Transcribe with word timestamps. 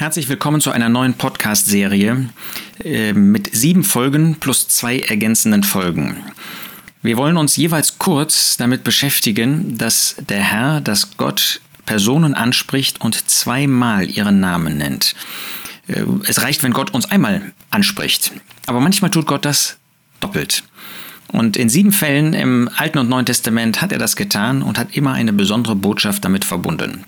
Herzlich 0.00 0.30
willkommen 0.30 0.62
zu 0.62 0.70
einer 0.70 0.88
neuen 0.88 1.12
Podcast-Serie 1.12 2.30
äh, 2.82 3.12
mit 3.12 3.54
sieben 3.54 3.84
Folgen 3.84 4.36
plus 4.36 4.66
zwei 4.66 4.98
ergänzenden 4.98 5.62
Folgen. 5.62 6.16
Wir 7.02 7.18
wollen 7.18 7.36
uns 7.36 7.58
jeweils 7.58 7.98
kurz 7.98 8.56
damit 8.56 8.82
beschäftigen, 8.82 9.76
dass 9.76 10.16
der 10.26 10.40
Herr, 10.40 10.80
dass 10.80 11.18
Gott 11.18 11.60
Personen 11.84 12.32
anspricht 12.32 13.02
und 13.02 13.28
zweimal 13.28 14.08
ihren 14.08 14.40
Namen 14.40 14.78
nennt. 14.78 15.14
Äh, 15.86 16.04
es 16.24 16.40
reicht, 16.40 16.62
wenn 16.62 16.72
Gott 16.72 16.94
uns 16.94 17.10
einmal 17.10 17.52
anspricht, 17.68 18.32
aber 18.66 18.80
manchmal 18.80 19.10
tut 19.10 19.26
Gott 19.26 19.44
das 19.44 19.76
doppelt. 20.20 20.64
Und 21.28 21.58
in 21.58 21.68
sieben 21.68 21.92
Fällen 21.92 22.32
im 22.32 22.70
Alten 22.74 22.96
und 22.96 23.10
Neuen 23.10 23.26
Testament 23.26 23.82
hat 23.82 23.92
er 23.92 23.98
das 23.98 24.16
getan 24.16 24.62
und 24.62 24.78
hat 24.78 24.96
immer 24.96 25.12
eine 25.12 25.34
besondere 25.34 25.76
Botschaft 25.76 26.24
damit 26.24 26.46
verbunden. 26.46 27.04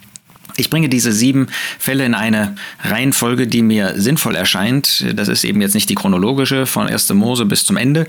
Ich 0.56 0.70
bringe 0.70 0.88
diese 0.88 1.12
sieben 1.12 1.48
Fälle 1.78 2.04
in 2.04 2.14
eine 2.14 2.54
Reihenfolge, 2.82 3.46
die 3.46 3.62
mir 3.62 3.94
sinnvoll 4.00 4.34
erscheint. 4.34 5.04
Das 5.14 5.28
ist 5.28 5.44
eben 5.44 5.60
jetzt 5.60 5.74
nicht 5.74 5.88
die 5.88 5.94
chronologische 5.94 6.66
von 6.66 6.86
1. 6.86 7.12
Mose 7.14 7.46
bis 7.46 7.64
zum 7.64 7.76
Ende, 7.76 8.06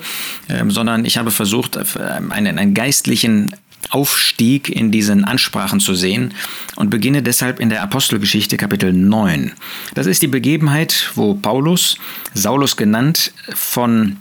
ähm, 0.50 0.72
sondern 0.72 1.06
ich 1.06 1.18
habe 1.18 1.32
versucht, 1.32 1.78
einen, 1.98 2.58
einen 2.58 2.74
geistlichen 2.74 3.56
Aufstieg 3.90 4.70
in 4.70 4.92
diesen 4.92 5.26
Ansprachen 5.26 5.80
zu 5.80 5.94
sehen 5.94 6.34
und 6.76 6.90
beginne 6.90 7.22
deshalb 7.22 7.60
in 7.60 7.70
der 7.70 7.84
Apostelgeschichte 7.84 8.58
Kapitel 8.58 8.94
9. 8.94 9.52
Das 9.94 10.08
ist 10.08 10.22
die 10.22 10.28
Begebenheit, 10.28 11.12
wo 11.16 11.34
Paulus, 11.34 11.98
Saulus 12.34 12.78
genannt, 12.78 13.34
von 13.54 14.18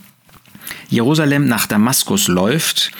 Jerusalem 0.89 1.47
nach 1.47 1.67
Damaskus 1.67 2.29
läuft, 2.29 2.93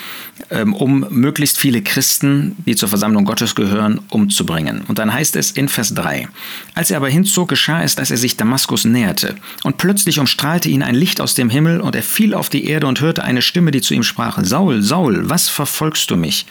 ähm, 0.51 0.75
um 0.75 1.07
möglichst 1.11 1.59
viele 1.59 1.83
Christen, 1.83 2.57
die 2.67 2.75
zur 2.75 2.89
Versammlung 2.89 3.25
Gottes 3.25 3.55
gehören, 3.55 4.01
umzubringen. 4.11 4.83
Und 4.89 4.99
dann 4.99 5.13
heißt 5.13 5.37
es 5.37 5.53
in 5.53 5.69
Vers 5.69 5.95
3, 5.95 6.29
als 6.75 6.91
er 6.91 6.97
aber 6.97 7.09
hinzog, 7.09 7.49
geschah 7.49 7.83
es, 7.83 7.95
dass 7.95 8.11
er 8.11 8.17
sich 8.17 8.37
Damaskus 8.37 8.85
näherte. 8.85 9.37
Und 9.63 9.79
plötzlich 9.79 10.19
umstrahlte 10.19 10.69
ihn 10.69 10.83
ein 10.83 10.95
Licht 10.95 11.21
aus 11.21 11.35
dem 11.35 11.51
Himmel, 11.51 11.81
und 11.81 11.95
er 11.95 12.03
fiel 12.03 12.35
auf 12.35 12.49
die 12.49 12.67
Erde 12.67 12.87
und 12.87 13.01
hörte 13.01 13.25
eine 13.25 13.43
Stimme, 13.43 13.71
die 13.71 13.81
zu 13.81 13.95
ihm 13.95 14.03
sprach, 14.03 14.39
Saul, 14.43 14.83
Saul, 14.83 15.29
was 15.29 15.49
verfolgst 15.49 16.11
du 16.11 16.17
mich? 16.17 16.47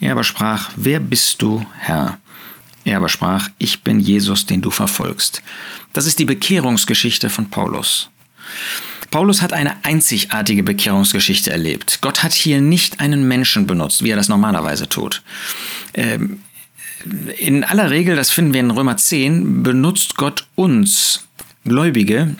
Er 0.00 0.12
aber 0.12 0.24
sprach, 0.24 0.70
wer 0.76 1.00
bist 1.00 1.42
du, 1.42 1.64
Herr? 1.78 2.18
Er 2.84 2.96
aber 2.96 3.08
sprach, 3.08 3.48
ich 3.58 3.82
bin 3.82 4.00
Jesus, 4.00 4.46
den 4.46 4.62
du 4.62 4.70
verfolgst. 4.70 5.42
Das 5.92 6.06
ist 6.06 6.18
die 6.18 6.24
Bekehrungsgeschichte 6.24 7.28
von 7.28 7.50
Paulus. 7.50 8.08
Paulus 9.10 9.40
hat 9.40 9.52
eine 9.52 9.84
einzigartige 9.84 10.62
Bekehrungsgeschichte 10.62 11.50
erlebt. 11.50 11.98
Gott 12.00 12.22
hat 12.22 12.32
hier 12.34 12.60
nicht 12.60 13.00
einen 13.00 13.26
Menschen 13.26 13.66
benutzt, 13.66 14.04
wie 14.04 14.10
er 14.10 14.16
das 14.16 14.28
normalerweise 14.28 14.88
tut. 14.88 15.22
Ähm, 15.94 16.40
in 17.38 17.64
aller 17.64 17.90
Regel, 17.90 18.16
das 18.16 18.30
finden 18.30 18.52
wir 18.52 18.60
in 18.60 18.70
Römer 18.70 18.96
10, 18.96 19.62
benutzt 19.62 20.16
Gott 20.16 20.46
uns, 20.54 21.26
Gläubige, 21.64 22.34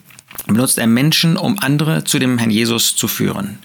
benutzt 0.46 0.78
er 0.78 0.86
Menschen, 0.86 1.36
um 1.36 1.58
andere 1.58 2.04
zu 2.04 2.18
dem 2.18 2.38
Herrn 2.38 2.50
Jesus 2.50 2.96
zu 2.96 3.08
führen. 3.08 3.58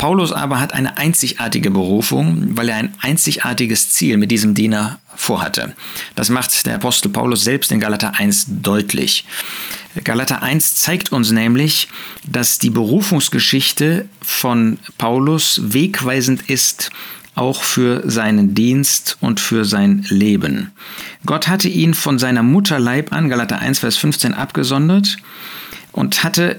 Paulus 0.00 0.32
aber 0.32 0.60
hat 0.60 0.72
eine 0.72 0.96
einzigartige 0.96 1.70
Berufung, 1.70 2.56
weil 2.56 2.70
er 2.70 2.76
ein 2.76 2.94
einzigartiges 3.02 3.90
Ziel 3.90 4.16
mit 4.16 4.30
diesem 4.30 4.54
Diener 4.54 4.98
vorhatte. 5.14 5.74
Das 6.14 6.30
macht 6.30 6.64
der 6.64 6.76
Apostel 6.76 7.10
Paulus 7.10 7.44
selbst 7.44 7.70
in 7.70 7.80
Galater 7.80 8.18
1 8.18 8.46
deutlich. 8.62 9.26
Galater 10.02 10.42
1 10.42 10.76
zeigt 10.76 11.12
uns 11.12 11.32
nämlich, 11.32 11.88
dass 12.26 12.58
die 12.58 12.70
Berufungsgeschichte 12.70 14.08
von 14.22 14.78
Paulus 14.96 15.60
wegweisend 15.64 16.48
ist, 16.48 16.90
auch 17.34 17.62
für 17.62 18.08
seinen 18.08 18.54
Dienst 18.54 19.18
und 19.20 19.38
für 19.38 19.66
sein 19.66 20.06
Leben. 20.08 20.72
Gott 21.26 21.46
hatte 21.46 21.68
ihn 21.68 21.92
von 21.92 22.18
seiner 22.18 22.42
Mutterleib 22.42 23.12
an, 23.12 23.28
Galater 23.28 23.58
1, 23.58 23.80
Vers 23.80 23.98
15, 23.98 24.32
abgesondert 24.32 25.18
und 25.92 26.24
hatte 26.24 26.58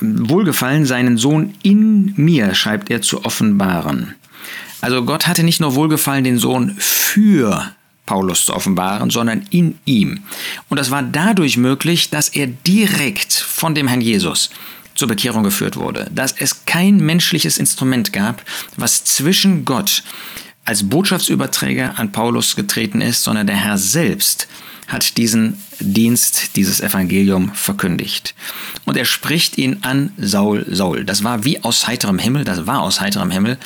wohlgefallen, 0.00 0.86
seinen 0.86 1.18
Sohn 1.18 1.54
in 1.62 2.12
mir, 2.16 2.54
schreibt 2.54 2.90
er, 2.90 3.02
zu 3.02 3.24
offenbaren. 3.24 4.14
Also 4.80 5.04
Gott 5.04 5.26
hatte 5.26 5.42
nicht 5.42 5.60
nur 5.60 5.74
wohlgefallen, 5.74 6.24
den 6.24 6.38
Sohn 6.38 6.74
für 6.78 7.72
Paulus 8.06 8.46
zu 8.46 8.54
offenbaren, 8.54 9.10
sondern 9.10 9.46
in 9.50 9.78
ihm. 9.84 10.20
Und 10.68 10.78
das 10.78 10.90
war 10.90 11.02
dadurch 11.02 11.56
möglich, 11.56 12.10
dass 12.10 12.28
er 12.28 12.46
direkt 12.46 13.32
von 13.32 13.74
dem 13.74 13.88
Herrn 13.88 14.00
Jesus 14.00 14.50
zur 14.94 15.08
Bekehrung 15.08 15.42
geführt 15.42 15.76
wurde, 15.76 16.10
dass 16.12 16.32
es 16.32 16.64
kein 16.64 16.96
menschliches 16.96 17.58
Instrument 17.58 18.12
gab, 18.12 18.42
was 18.76 19.04
zwischen 19.04 19.64
Gott 19.64 20.02
als 20.64 20.88
Botschaftsüberträger 20.88 21.98
an 21.98 22.12
Paulus 22.12 22.56
getreten 22.56 23.00
ist, 23.00 23.24
sondern 23.24 23.46
der 23.46 23.56
Herr 23.56 23.78
selbst 23.78 24.48
hat 24.88 25.18
diesen 25.18 25.62
Dienst, 25.80 26.56
dieses 26.56 26.80
Evangelium 26.80 27.54
verkündigt. 27.54 28.34
Und 28.86 28.96
er 28.96 29.04
spricht 29.04 29.58
ihn 29.58 29.78
an, 29.82 30.12
Saul, 30.16 30.66
Saul. 30.68 31.04
Das 31.04 31.22
war 31.22 31.44
wie 31.44 31.62
aus 31.62 31.86
heiterem 31.86 32.18
Himmel, 32.18 32.44
das 32.44 32.66
war 32.66 32.80
aus 32.80 33.00
heiterem 33.00 33.30
Himmel. 33.30 33.58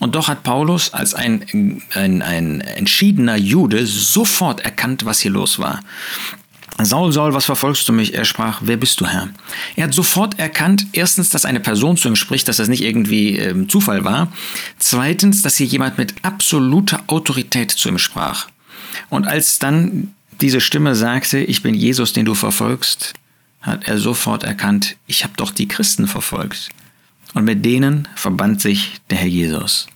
Und 0.00 0.14
doch 0.14 0.26
hat 0.28 0.42
Paulus 0.42 0.92
als 0.94 1.14
ein, 1.14 1.82
ein, 1.94 2.22
ein 2.22 2.62
entschiedener 2.62 3.36
Jude 3.36 3.86
sofort 3.86 4.60
erkannt, 4.60 5.04
was 5.04 5.20
hier 5.20 5.30
los 5.30 5.58
war. 5.58 5.80
Saul, 6.82 7.12
Saul, 7.12 7.34
was 7.34 7.44
verfolgst 7.44 7.86
du 7.88 7.92
mich? 7.92 8.14
Er 8.14 8.24
sprach, 8.24 8.60
wer 8.64 8.78
bist 8.78 9.00
du, 9.02 9.06
Herr? 9.06 9.28
Er 9.76 9.84
hat 9.84 9.94
sofort 9.94 10.38
erkannt, 10.38 10.86
erstens, 10.92 11.28
dass 11.28 11.44
eine 11.44 11.60
Person 11.60 11.98
zu 11.98 12.08
ihm 12.08 12.16
spricht, 12.16 12.48
dass 12.48 12.56
das 12.56 12.68
nicht 12.68 12.82
irgendwie 12.82 13.38
äh, 13.38 13.68
Zufall 13.68 14.04
war. 14.04 14.32
Zweitens, 14.78 15.42
dass 15.42 15.56
hier 15.56 15.66
jemand 15.66 15.98
mit 15.98 16.14
absoluter 16.22 17.02
Autorität 17.06 17.70
zu 17.70 17.90
ihm 17.90 17.98
sprach. 17.98 18.48
Und 19.10 19.26
als 19.26 19.58
dann 19.58 20.14
diese 20.40 20.60
Stimme 20.60 20.94
sagte, 20.94 21.38
ich 21.38 21.62
bin 21.62 21.74
Jesus, 21.74 22.12
den 22.12 22.24
du 22.24 22.34
verfolgst, 22.34 23.14
hat 23.60 23.88
er 23.88 23.98
sofort 23.98 24.42
erkannt, 24.42 24.96
ich 25.06 25.22
habe 25.24 25.34
doch 25.36 25.50
die 25.50 25.68
Christen 25.68 26.06
verfolgt. 26.06 26.70
Und 27.34 27.44
mit 27.44 27.64
denen 27.64 28.08
verband 28.16 28.60
sich 28.60 29.00
der 29.10 29.18
Herr 29.18 29.28
Jesus. 29.28 29.86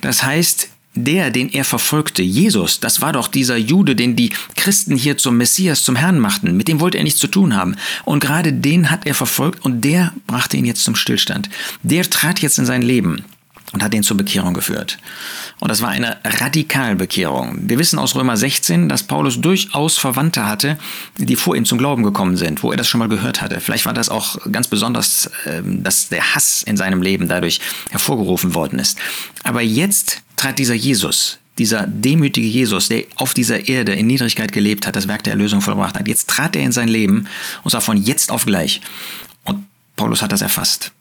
Das 0.00 0.22
heißt, 0.22 0.68
der, 0.94 1.30
den 1.30 1.48
er 1.48 1.64
verfolgte, 1.64 2.22
Jesus, 2.22 2.78
das 2.78 3.00
war 3.00 3.12
doch 3.12 3.26
dieser 3.26 3.56
Jude, 3.56 3.96
den 3.96 4.14
die 4.14 4.32
Christen 4.54 4.96
hier 4.96 5.16
zum 5.16 5.36
Messias, 5.36 5.82
zum 5.82 5.96
Herrn 5.96 6.20
machten. 6.20 6.56
Mit 6.56 6.68
dem 6.68 6.78
wollte 6.78 6.98
er 6.98 7.04
nichts 7.04 7.18
zu 7.18 7.26
tun 7.26 7.56
haben. 7.56 7.76
Und 8.04 8.20
gerade 8.20 8.52
den 8.52 8.90
hat 8.90 9.06
er 9.06 9.14
verfolgt 9.14 9.64
und 9.64 9.80
der 9.80 10.12
brachte 10.26 10.56
ihn 10.56 10.64
jetzt 10.64 10.84
zum 10.84 10.94
Stillstand. 10.94 11.50
Der 11.82 12.08
trat 12.08 12.38
jetzt 12.40 12.58
in 12.58 12.66
sein 12.66 12.82
Leben 12.82 13.24
und 13.72 13.82
hat 13.82 13.92
ihn 13.92 14.04
zur 14.04 14.16
Bekehrung 14.16 14.54
geführt. 14.54 14.98
Und 15.60 15.70
das 15.70 15.82
war 15.82 15.90
eine 15.90 16.18
Radikalbekehrung. 16.24 17.58
Wir 17.68 17.78
wissen 17.78 17.98
aus 17.98 18.14
Römer 18.14 18.36
16, 18.36 18.88
dass 18.88 19.04
Paulus 19.04 19.40
durchaus 19.40 19.96
Verwandte 19.96 20.46
hatte, 20.46 20.78
die 21.16 21.36
vor 21.36 21.56
ihm 21.56 21.64
zum 21.64 21.78
Glauben 21.78 22.02
gekommen 22.02 22.36
sind, 22.36 22.62
wo 22.62 22.70
er 22.70 22.76
das 22.76 22.88
schon 22.88 22.98
mal 22.98 23.08
gehört 23.08 23.40
hatte. 23.40 23.60
Vielleicht 23.60 23.86
war 23.86 23.94
das 23.94 24.08
auch 24.08 24.38
ganz 24.50 24.68
besonders, 24.68 25.30
ähm, 25.46 25.82
dass 25.82 26.08
der 26.08 26.34
Hass 26.34 26.62
in 26.62 26.76
seinem 26.76 27.02
Leben 27.02 27.28
dadurch 27.28 27.60
hervorgerufen 27.90 28.54
worden 28.54 28.78
ist. 28.78 28.98
Aber 29.42 29.62
jetzt 29.62 30.22
trat 30.36 30.58
dieser 30.58 30.74
Jesus, 30.74 31.38
dieser 31.58 31.86
demütige 31.86 32.46
Jesus, 32.46 32.88
der 32.88 33.04
auf 33.16 33.32
dieser 33.32 33.68
Erde 33.68 33.92
in 33.92 34.06
Niedrigkeit 34.06 34.52
gelebt 34.52 34.86
hat, 34.86 34.96
das 34.96 35.08
Werk 35.08 35.22
der 35.22 35.34
Erlösung 35.34 35.60
vollbracht 35.60 35.98
hat, 35.98 36.08
jetzt 36.08 36.28
trat 36.28 36.56
er 36.56 36.62
in 36.62 36.72
sein 36.72 36.88
Leben 36.88 37.28
und 37.62 37.70
zwar 37.70 37.80
von 37.80 37.96
jetzt 37.96 38.32
auf 38.32 38.44
gleich. 38.44 38.80
Und 39.44 39.64
Paulus 39.96 40.20
hat 40.20 40.32
das 40.32 40.42
erfasst 40.42 40.92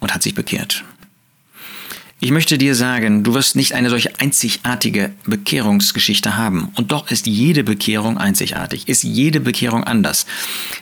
und 0.00 0.12
hat 0.12 0.22
sich 0.22 0.34
bekehrt. 0.34 0.84
Ich 2.18 2.30
möchte 2.30 2.56
dir 2.56 2.74
sagen, 2.74 3.24
du 3.24 3.34
wirst 3.34 3.56
nicht 3.56 3.74
eine 3.74 3.90
solche 3.90 4.18
einzigartige 4.18 5.12
Bekehrungsgeschichte 5.26 6.38
haben. 6.38 6.70
Und 6.74 6.90
doch 6.90 7.10
ist 7.10 7.26
jede 7.26 7.62
Bekehrung 7.62 8.16
einzigartig, 8.16 8.88
ist 8.88 9.02
jede 9.02 9.38
Bekehrung 9.38 9.84
anders. 9.84 10.24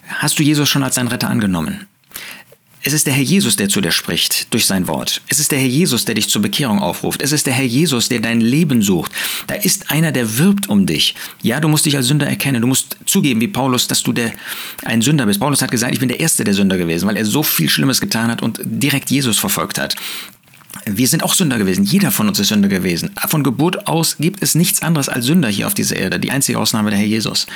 Hast 0.06 0.38
du 0.38 0.44
Jesus 0.44 0.68
schon 0.68 0.84
als 0.84 0.94
dein 0.94 1.08
Retter 1.08 1.28
angenommen? 1.28 1.88
Es 2.86 2.92
ist 2.92 3.06
der 3.06 3.14
Herr 3.14 3.22
Jesus, 3.22 3.56
der 3.56 3.70
zu 3.70 3.80
dir 3.80 3.90
spricht 3.90 4.52
durch 4.52 4.66
sein 4.66 4.86
Wort. 4.86 5.22
Es 5.28 5.40
ist 5.40 5.50
der 5.50 5.58
Herr 5.58 5.66
Jesus, 5.66 6.04
der 6.04 6.14
dich 6.14 6.28
zur 6.28 6.42
Bekehrung 6.42 6.80
aufruft. 6.80 7.22
Es 7.22 7.32
ist 7.32 7.46
der 7.46 7.54
Herr 7.54 7.64
Jesus, 7.64 8.10
der 8.10 8.20
dein 8.20 8.42
Leben 8.42 8.82
sucht. 8.82 9.10
Da 9.46 9.54
ist 9.54 9.90
einer, 9.90 10.12
der 10.12 10.38
wirbt 10.38 10.68
um 10.68 10.84
dich. 10.84 11.14
Ja, 11.42 11.60
du 11.60 11.68
musst 11.68 11.86
dich 11.86 11.96
als 11.96 12.08
Sünder 12.08 12.26
erkennen. 12.26 12.60
Du 12.60 12.68
musst 12.68 12.98
zugeben, 13.06 13.40
wie 13.40 13.48
Paulus, 13.48 13.88
dass 13.88 14.02
du 14.02 14.12
der, 14.12 14.32
ein 14.84 15.00
Sünder 15.00 15.25
bist. 15.25 15.40
Paulus 15.40 15.62
hat 15.62 15.70
gesagt, 15.70 15.94
ich 15.94 16.00
bin 16.00 16.10
der 16.10 16.20
Erste 16.20 16.44
der 16.44 16.52
Sünder 16.52 16.76
gewesen, 16.76 17.08
weil 17.08 17.16
er 17.16 17.25
so 17.25 17.42
viel 17.42 17.70
Schlimmes 17.70 18.02
getan 18.02 18.30
hat 18.30 18.42
und 18.42 18.60
direkt 18.62 19.10
Jesus 19.10 19.38
verfolgt 19.38 19.78
hat. 19.78 19.96
Wir 20.86 21.08
sind 21.08 21.22
auch 21.22 21.34
Sünder 21.34 21.58
gewesen. 21.58 21.84
Jeder 21.84 22.10
von 22.10 22.28
uns 22.28 22.38
ist 22.38 22.48
Sünder 22.48 22.69
gewesen. 22.69 23.10
Von 23.28 23.42
Geburt 23.42 23.86
aus 23.86 24.16
gibt 24.19 24.42
es 24.42 24.54
nichts 24.54 24.82
anderes 24.82 25.08
als 25.08 25.25
Sünder 25.25 25.48
hier 25.48 25.66
auf 25.66 25.75
dieser 25.75 25.96
Erde. 25.96 26.20
Die 26.20 26.31
einzige 26.31 26.58
Ausnahme 26.58 26.90
der 26.90 26.98
Herr 26.98 27.06
Jesus. 27.06 27.46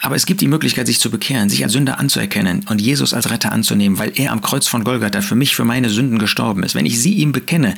Aber 0.00 0.14
es 0.14 0.26
gibt 0.26 0.40
die 0.40 0.48
Möglichkeit, 0.48 0.86
sich 0.86 1.00
zu 1.00 1.10
bekehren, 1.10 1.48
sich 1.48 1.64
als 1.64 1.72
Sünder 1.72 1.98
anzuerkennen 1.98 2.64
und 2.68 2.80
Jesus 2.80 3.12
als 3.12 3.30
Retter 3.30 3.50
anzunehmen, 3.50 3.98
weil 3.98 4.12
er 4.14 4.30
am 4.30 4.40
Kreuz 4.40 4.68
von 4.68 4.84
Golgatha 4.84 5.22
für 5.22 5.34
mich, 5.34 5.56
für 5.56 5.64
meine 5.64 5.90
Sünden 5.90 6.18
gestorben 6.20 6.62
ist. 6.62 6.76
Wenn 6.76 6.86
ich 6.86 7.00
sie 7.00 7.14
ihm 7.14 7.32
bekenne 7.32 7.74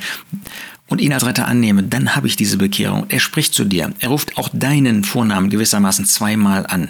und 0.87 1.01
ihn 1.01 1.13
als 1.13 1.25
Retter 1.25 1.47
annehme, 1.47 1.81
dann 1.81 2.15
habe 2.15 2.27
ich 2.27 2.35
diese 2.35 2.57
Bekehrung. 2.57 3.05
Er 3.09 3.19
spricht 3.19 3.55
zu 3.55 3.65
dir. 3.65 3.91
Er 3.99 4.09
ruft 4.09 4.37
auch 4.37 4.49
deinen 4.53 5.03
Vornamen 5.03 5.49
gewissermaßen 5.49 6.05
zweimal 6.05 6.67
an. 6.67 6.89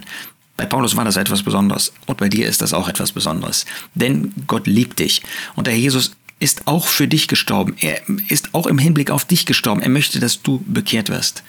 Bei 0.57 0.65
Paulus 0.65 0.95
war 0.97 1.05
das 1.05 1.15
etwas 1.15 1.43
Besonderes 1.43 1.93
und 2.05 2.17
bei 2.17 2.27
dir 2.29 2.47
ist 2.47 2.61
das 2.61 2.73
auch 2.73 2.89
etwas 2.89 3.13
Besonderes. 3.13 3.65
Denn 3.95 4.33
Gott 4.47 4.67
liebt 4.67 4.99
dich 4.99 5.21
und 5.55 5.65
der 5.65 5.77
Jesus 5.77 6.11
ist 6.41 6.67
auch 6.67 6.87
für 6.87 7.07
dich 7.07 7.27
gestorben. 7.27 7.75
Er 7.79 8.01
ist 8.27 8.53
auch 8.53 8.65
im 8.67 8.77
Hinblick 8.77 9.11
auf 9.11 9.25
dich 9.25 9.45
gestorben. 9.45 9.81
Er 9.81 9.89
möchte, 9.89 10.19
dass 10.19 10.41
du 10.41 10.63
bekehrt 10.67 11.09
wirst. 11.09 11.43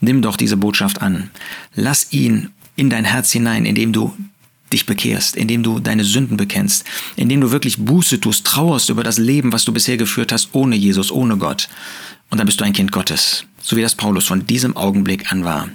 Nimm 0.00 0.22
doch 0.22 0.36
diese 0.36 0.56
Botschaft 0.56 1.02
an. 1.02 1.30
Lass 1.74 2.12
ihn 2.12 2.50
in 2.76 2.88
dein 2.88 3.04
Herz 3.04 3.32
hinein, 3.32 3.66
indem 3.66 3.92
du 3.92 4.16
dich 4.72 4.86
bekehrst, 4.86 5.34
indem 5.34 5.62
du 5.62 5.80
deine 5.80 6.04
Sünden 6.04 6.36
bekennst, 6.36 6.84
indem 7.16 7.40
du 7.40 7.50
wirklich 7.50 7.78
Buße 7.78 8.20
tust, 8.20 8.46
trauerst 8.46 8.90
über 8.90 9.02
das 9.02 9.18
Leben, 9.18 9.52
was 9.52 9.64
du 9.64 9.72
bisher 9.72 9.96
geführt 9.96 10.30
hast, 10.30 10.50
ohne 10.52 10.76
Jesus, 10.76 11.10
ohne 11.10 11.36
Gott. 11.36 11.68
Und 12.30 12.38
dann 12.38 12.46
bist 12.46 12.60
du 12.60 12.64
ein 12.64 12.74
Kind 12.74 12.92
Gottes, 12.92 13.44
so 13.60 13.76
wie 13.76 13.82
das 13.82 13.94
Paulus 13.94 14.26
von 14.26 14.46
diesem 14.46 14.76
Augenblick 14.76 15.32
an 15.32 15.44
war. 15.44 15.68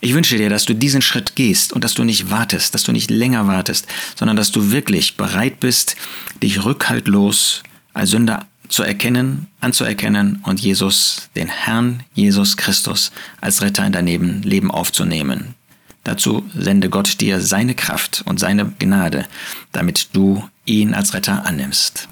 Ich 0.00 0.14
wünsche 0.14 0.36
dir, 0.36 0.50
dass 0.50 0.66
du 0.66 0.74
diesen 0.74 1.02
Schritt 1.02 1.34
gehst 1.34 1.72
und 1.72 1.82
dass 1.82 1.94
du 1.94 2.04
nicht 2.04 2.30
wartest, 2.30 2.74
dass 2.74 2.84
du 2.84 2.92
nicht 2.92 3.10
länger 3.10 3.48
wartest, 3.48 3.88
sondern 4.14 4.36
dass 4.36 4.52
du 4.52 4.70
wirklich 4.70 5.16
bereit 5.16 5.58
bist, 5.58 5.96
dich 6.40 6.64
rückhaltlos 6.64 7.62
als 7.94 8.10
Sünder 8.10 8.46
zu 8.68 8.82
erkennen, 8.82 9.46
anzuerkennen 9.60 10.40
und 10.42 10.60
Jesus, 10.60 11.30
den 11.36 11.48
Herrn 11.48 12.02
Jesus 12.14 12.56
Christus, 12.56 13.12
als 13.40 13.62
Retter 13.62 13.86
in 13.86 13.92
dein 13.92 14.42
Leben 14.42 14.70
aufzunehmen. 14.70 15.54
Dazu 16.02 16.48
sende 16.54 16.90
Gott 16.90 17.20
dir 17.20 17.40
seine 17.40 17.74
Kraft 17.74 18.22
und 18.26 18.38
seine 18.38 18.72
Gnade, 18.78 19.26
damit 19.72 20.10
du 20.12 20.46
ihn 20.66 20.92
als 20.92 21.14
Retter 21.14 21.46
annimmst. 21.46 22.08